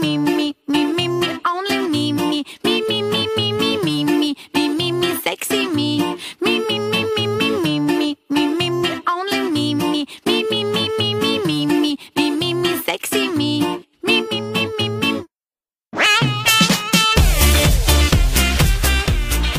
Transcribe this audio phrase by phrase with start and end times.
[0.00, 4.36] me, me, me, me, me, only me, me, me, me, me, me, me, me, me,
[4.52, 9.02] me, me, me, sexy me, me, me, me, me, me, me, me, me, me, me,
[9.06, 13.60] only me, me, me, me, me, me, me, me, me, me, me, me, sexy me,
[14.02, 15.24] me, me, me, me, me.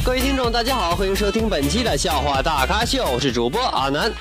[0.04, 4.14] 各位听众，大家好，欢迎收听本期的笑话大咖秀，我是主播阿南。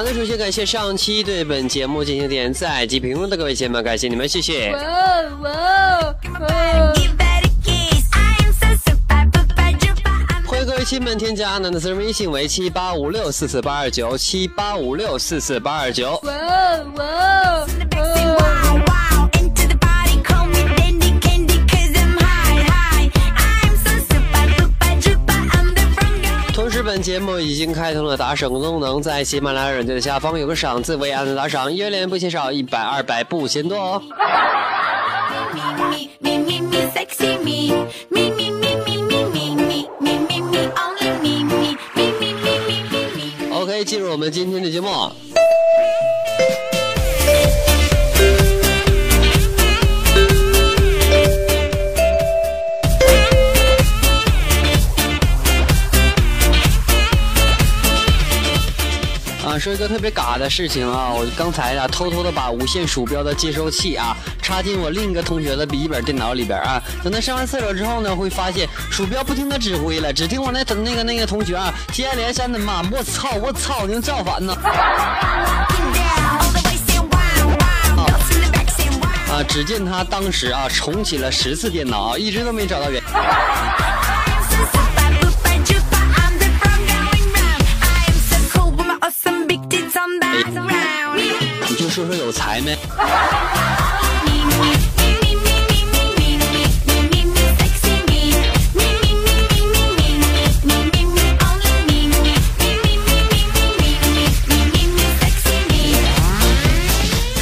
[0.00, 4.74] 阿南首先感谢上期对本节目进行点赞及评论的各位姐妹们，感谢你们，谢谢。
[10.46, 16.18] 欢迎各位亲们添加阿南的私人微信为七八五六四四八二九七八五六四四八二九。
[27.02, 34.02] 节目已经开通了打赏功能，在喜马拉雅软件的下方有个赏字，为爱的打赏，一元不嫌少，一百二百不嫌多哦。
[43.52, 44.88] OK，进入我们今天的节目。
[59.60, 74.56] 说一个特别嘎的事情啊，我刚才啊偷偷的把无线鼠标的接收器啊插进我另一个同学的笔记本电脑里边啊，等他上完厕所之后呢，会发现鼠标不听他指挥了，只听我那等那个那个同学啊接二连三的骂我操我操，你造反呢！
[79.30, 83.00] 啊，只见他当时啊重启了十次电脑啊，一直都没找到原。
[83.02, 83.99] I'm
[91.90, 92.78] 说说有才没？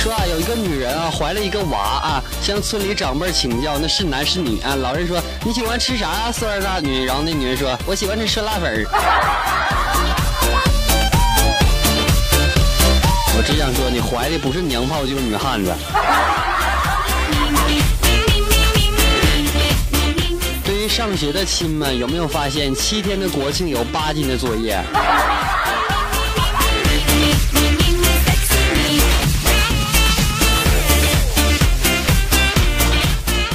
[0.02, 4.74] 说啊，有一个女人啊怀了一个娃啊，向村里长辈请教那是男是女啊。
[4.76, 7.04] 老人说你喜欢吃啥呀，酸儿大女？
[7.04, 9.57] 然后那女人说我喜欢吃酸辣粉儿。
[13.50, 15.72] 只想说，你怀的不是娘炮就是女汉子。
[20.62, 24.78] 对于上学的亲们，有没有发现七天的国庆有八斤的作业？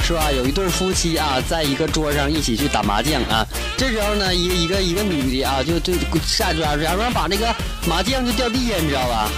[0.04, 3.46] 说啊，有一对夫妻啊，在一个桌上一起去打麻将啊。
[3.74, 7.46] 这时候呢，一个一个一个女的啊，就就下桌，假装把那个
[7.88, 9.30] 麻将就掉地下，你知道吧？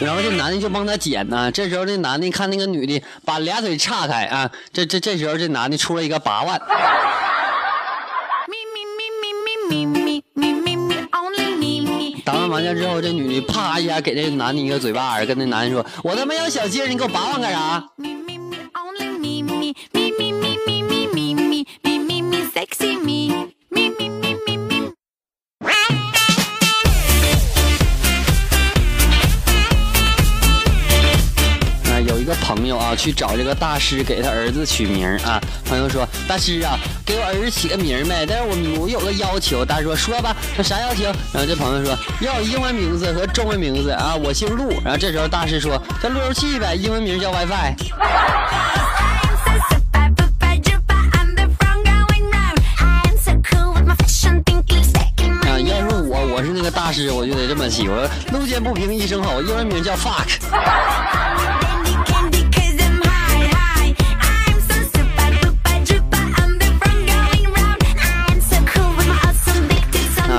[0.00, 1.52] 然后这男的就帮他捡呢。
[1.52, 6.60] 这时候这男的看那个女的把俩腿岔开啊，这这这时候这男的出了一个八万。
[8.48, 9.30] Me, me, me, me,
[9.70, 10.24] me, me, me,
[12.52, 17.82] 完了之后，这女的啪一下给这男的一个嘴巴子，跟那男的说：“我他妈要小鸡儿，你给我八万干啥？”
[33.02, 35.40] 去找这个大师给他儿子取名啊。
[35.68, 38.24] 朋友说：“大师啊，给我儿子起个名呗。
[38.24, 41.02] 但是我我有个要求。”大师说：“说吧，说啥要求？”
[41.34, 44.14] 然后这朋友说：“要英文名字和中文名字啊。
[44.14, 47.74] 我姓陆。”然后这时候大师说：“叫路由器呗，英文名叫 WiFi。
[55.64, 57.88] 要是我，我是那个大师，我就得这么起。
[57.88, 61.61] 我路见不平一声吼，英文名叫 fuck。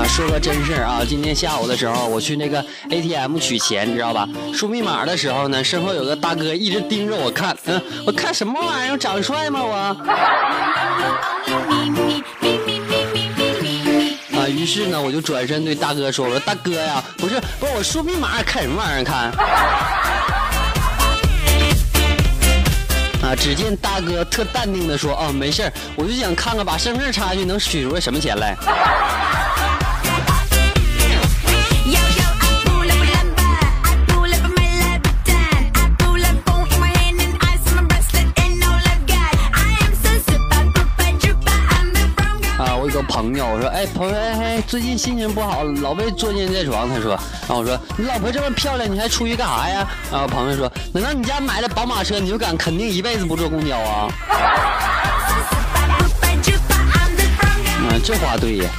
[0.08, 4.28] 说个真事啊今天下午的时候我去那个 atm 取钱你知道吧？
[4.52, 9.74] 输密码的时候呢身后有个大哥一直盯着我看嗯我看什么玩意儿长得帅吗我？
[14.38, 19.32] 啊于是呢我就转身对大哥说我说大哥呀不是不是我输密码看什么玩意儿看？
[23.28, 28.56] 啊只见大哥特淡定的说啊没事我就想看看把身份证插进去能取出个什么钱来。
[43.24, 46.86] 朋友，我说，哎，朋友，哎哎，最近心情不好，老被捉奸在床。
[46.86, 49.88] 他说，然后我说，你老婆这么漂亮，你还出去干啥呀？
[50.12, 54.08] 然后朋友说，难道你家买了宝马车，你就敢肯定一辈子不坐公交啊？
[57.88, 58.70] 嗯，这话对呀。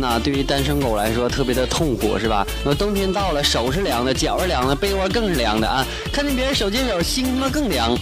[0.00, 2.46] 那，对于单身狗来说特别的痛苦，是吧？
[2.64, 5.84] 那冬天到了，手是凉的，脚是凉的，被窝更是凉的啊！
[6.12, 7.92] 看见别人手牵手，心他妈更凉。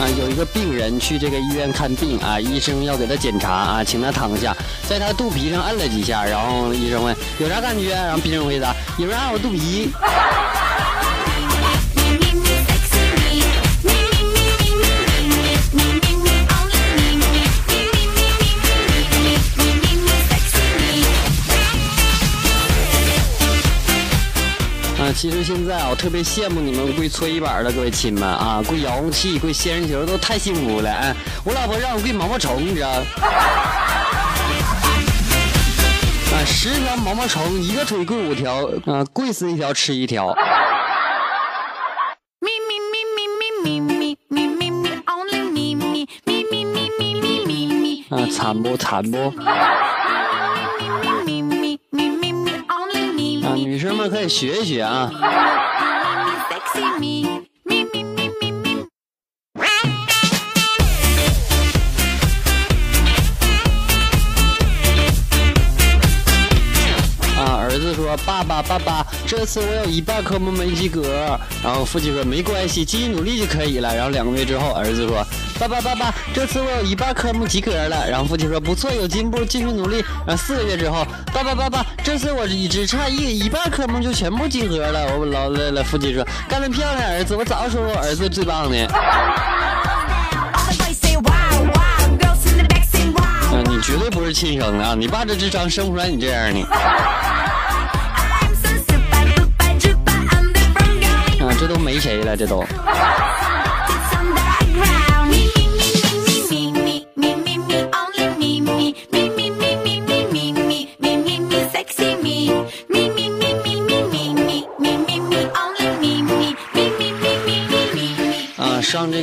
[0.00, 4.56] 啊，有一个病人去这个医院看病啊，医生要给他检查啊，请他躺下，
[4.88, 7.90] 在他肚皮上摁了几下，然后医生问有啥感觉？
[7.90, 9.90] 然后病人回答有人按我肚皮。
[25.20, 30.88] 其实现在啊，我特别羡慕你们跪搓衣板的各位亲们啊，跪遥控器、跪仙人球都太幸福了。
[30.88, 31.12] 哎，
[31.44, 32.88] 我老婆让我跪毛毛虫，你知道？
[32.88, 33.02] 啊，
[36.46, 40.28] 十条毛毛虫，一个腿跪五条，啊，跪死一条吃一条。
[40.28, 40.36] 啊，
[48.32, 49.34] 惨不惨不？
[54.08, 55.10] 可以学一学啊。
[67.36, 75.24] 啊，儿子说：“爸爸，爸爸，这次我有一半科目没及格。”然后父亲说：“没关系，继续努力就可以了。”然后两个月之后，儿子说
[75.58, 85.16] ：“爸爸，爸爸，这次我有一半科目及格了。”然后父亲说：“不错，有进步，继续努力。”然后四个月之后，爸爸，爸爸，这次我只差一一半科目就全部及格了。
[85.18, 87.34] 我老了了，父亲说：“干得漂亮，儿子！
[87.34, 88.86] 我早说我儿子最棒呢。”
[93.50, 94.94] 啊，你绝对不是亲生的啊！
[94.96, 96.60] 你爸这智商生不出来你这样的。
[101.40, 102.64] 啊，这都没谁了，这都。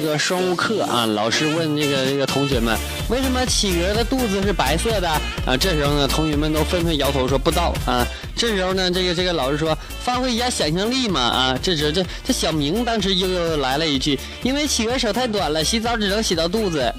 [0.06, 2.78] 个生物课啊，老师问这个这个同学们，
[3.10, 5.10] 为什么企鹅的肚子是白色的？
[5.46, 8.06] 啊，这时候呢，同学们都纷纷摇头说不知道啊。
[8.36, 11.60] 这时候呢，这个这个老师说，发挥一下想象力嘛啊。
[11.62, 16.94] 这时这这小明当时又又来了一句，因为企鹅手太短了，洗澡只能洗到肚子。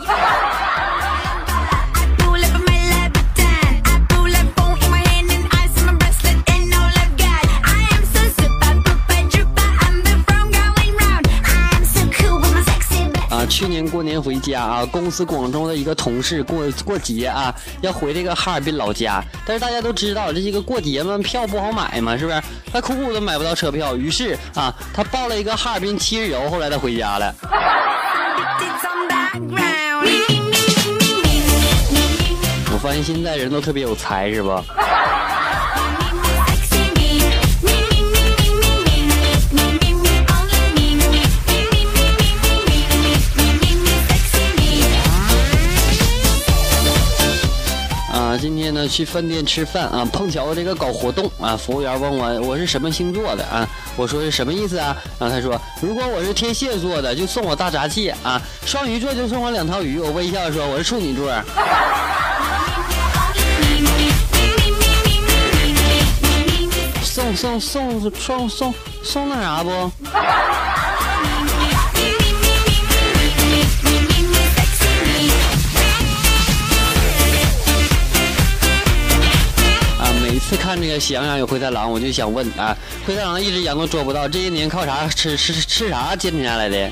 [14.21, 19.23] 回家啊，公司广州的一个同事过过节啊，要回这个哈尔滨老家。
[19.47, 22.43] 但是大家都知道，这些个过节嘛，票不好买嘛，是不是？
[22.73, 26.49] 他苦苦都买不到车票，于是啊，他报了一个哈尔滨七日游。
[26.51, 27.35] 后来他回家了。
[32.73, 34.43] 我发现现在人都特别有才，是
[48.37, 54.97] 今天呢去饭店吃饭啊，碰巧这个搞活动啊，服务员问我我是什么星座的啊，我说是什么意思啊？
[55.19, 59.99] 然后他说如果我是天蝎座的，就送我大闸蟹啊；双鱼座就送我两条鱼。
[59.99, 61.33] 我微笑说我是处女座。
[67.03, 69.91] 送送送送送送那啥不？
[80.49, 86.89] 次看这个《喜羊羊与灰太狼》，我就想问啊，灰太狼一只羊都捉不到，这些年靠啥吃吃吃啥坚持下来的？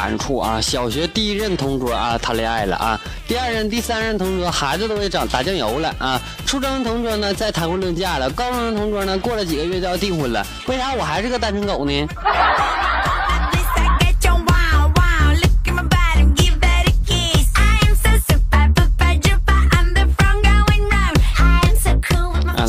[0.00, 0.58] 感触啊！
[0.62, 12.08] 小学第一任同桌啊谈恋爱了啊，第二任、第三任同桌孩子都会长打酱油了啊，初中的同桌呢在谈婚论嫁了，高中的同桌呢过了几个月就要订婚了，为啥我还是个单身狗呢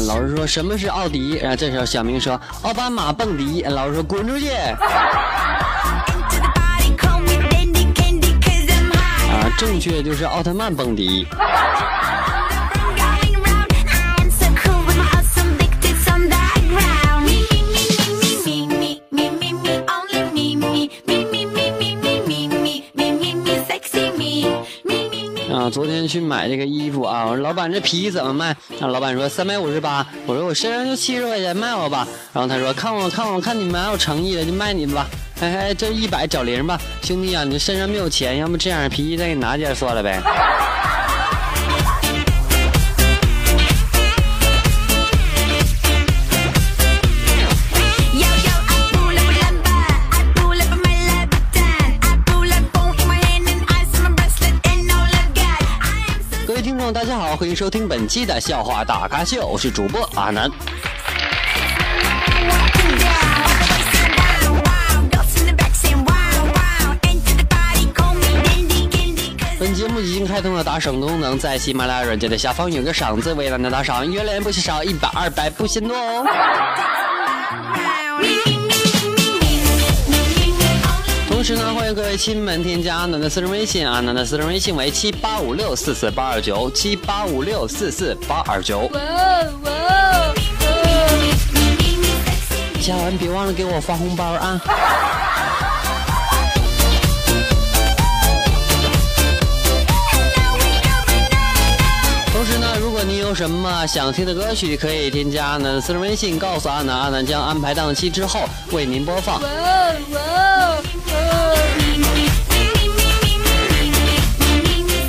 [0.05, 0.35] 老师？
[0.35, 1.37] 说什么是奥迪？
[1.37, 3.61] 然后这时候小明说奥巴马蹦迪。
[3.61, 4.49] 老师说滚出去！
[9.61, 11.23] 正确就是奥特曼蹦迪。
[25.53, 28.49] 啊，昨天去买这个衣服啊，我说老板这皮怎么卖？
[28.79, 30.03] 啊，老板说三百五十八。
[30.25, 32.07] 我说我身上就七十块钱，卖我吧。
[32.33, 35.05] 然后他说看我看我看你蛮有诚意的，就卖你吧。
[35.41, 40.21] 嘿嘿，这一百找零吧，兄弟啊，你身上没有钱，要不这样皮衣再给你拿件算了呗。
[56.93, 60.51] 大家好，欢迎收听本期的笑话大咖秀，我是主播阿南。
[70.31, 76.25] 开通了打赏功能，在喜马拉雅软件的下方有个赏字，为难的打赏，原来不嫌少，一百二百不嫌多哦。
[81.27, 88.89] 同时呢，欢迎各位亲们添加阿南的私人微信，阿南的私人微信为七八五六四四八二九七八五六四四八二九。
[92.81, 94.61] 加完别忘了给我发红包啊！
[102.41, 109.39] 同时呢，如果你有什么想听的歌曲，可以添加阿南私人微信，告诉阿南，阿南将安排档期之后为您播放。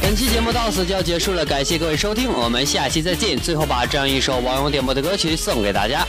[0.03, 3.41] 本期节目到此就要结束了，感谢各位收听，我们下期再见。
[3.41, 6.07] 最后把这样一首网友点播的歌曲送给大家。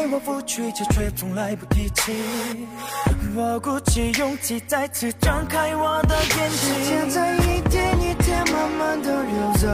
[0.00, 2.12] 你默默为我拂去，却从来不提起。
[3.36, 6.58] 我鼓起勇气，再次张开我的眼睛。
[6.58, 9.68] 时间在一天一天慢慢的流走，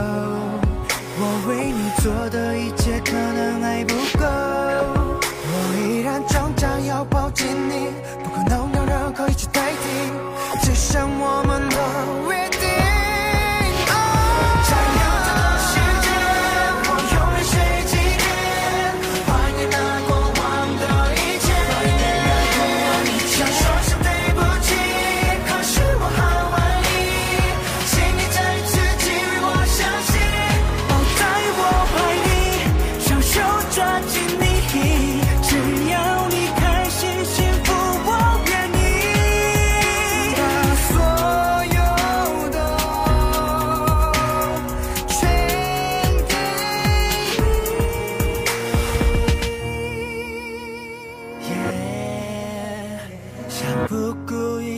[1.19, 4.25] 我为你做的一切可能还不够。
[5.49, 7.87] 我依然挣扎要抱紧你，
[8.21, 10.11] 不可能有任何一切代替，
[10.61, 11.41] 只剩我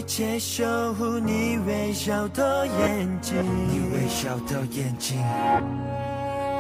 [0.10, 3.36] 且守护你微笑的眼睛，
[3.68, 5.24] 你微笑的眼睛，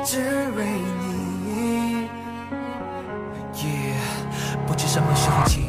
[0.05, 0.19] 只
[0.55, 0.65] 为
[1.01, 2.07] 你。
[4.67, 5.61] 不知什么时候起。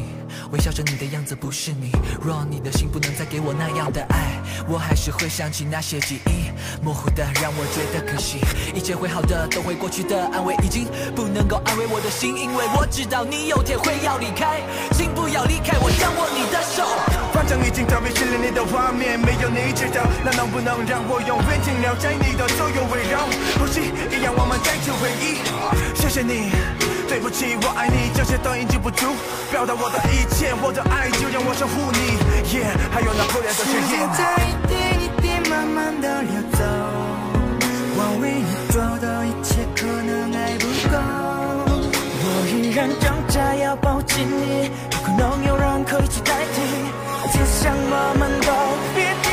[0.52, 6.50] 微笑着你的样子不是你，若你的心不能再给我那样的爱，我还是会想起那些记忆，
[6.84, 8.40] 模糊的让我觉得可惜。
[8.74, 14.60] 一切会好的，都会过去的，安慰已经不能够安慰我的心，因为我知道你有天会要离开，
[14.92, 17.19] 请不要离开我，将握你的手。
[17.40, 23.24] 反正已经特别心里你的画面，没有你知道，那能不能让我永远停留在你的左右围绕？
[23.58, 23.80] 呼吸
[24.12, 25.40] 一样，我们再次回忆。
[25.96, 26.52] 谢谢你。
[27.08, 29.16] 对不起，我爱你，这些都已经不足，
[29.50, 32.20] 表达我的一切，我的爱就让我守护你。
[32.52, 33.80] Yeah，还有那不亮的誓言。
[33.80, 36.60] 时间在一点一点慢慢的流走，
[37.96, 38.52] 我为你
[42.70, 46.62] 依然挣扎要抱紧你，不可能有人可以取代替，
[47.32, 48.52] 只想我们都
[48.94, 49.29] 别。